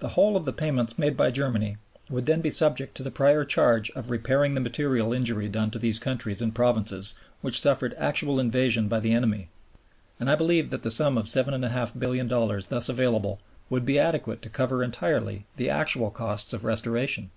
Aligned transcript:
The 0.00 0.08
whole 0.08 0.36
of 0.36 0.46
the 0.46 0.52
payments 0.52 0.98
made 0.98 1.16
by 1.16 1.30
Germany 1.30 1.76
would 2.10 2.26
then 2.26 2.40
be 2.40 2.50
subject 2.50 2.96
to 2.96 3.04
the 3.04 3.10
prior 3.12 3.44
charge 3.44 3.88
of 3.92 4.10
repairing 4.10 4.54
the 4.56 4.60
material 4.60 5.12
injury 5.12 5.48
done 5.48 5.70
to 5.70 5.78
those 5.78 6.00
countries 6.00 6.42
and 6.42 6.52
provinces 6.52 7.14
which 7.40 7.60
suffered 7.60 7.94
actual 7.96 8.40
invasion 8.40 8.88
by 8.88 8.98
the 8.98 9.12
enemy; 9.12 9.50
and 10.18 10.28
I 10.28 10.34
believe 10.34 10.70
that 10.70 10.82
the 10.82 10.90
sum 10.90 11.16
of 11.16 11.26
$7,500,000,000 11.26 12.66
thus 12.68 12.88
available 12.88 13.38
would 13.70 13.86
be 13.86 13.96
adequate 13.96 14.42
to 14.42 14.48
cover 14.48 14.82
entirely 14.82 15.46
the 15.56 15.70
actual 15.70 16.10
costs 16.10 16.52
of 16.52 16.64
restoration. 16.64 17.30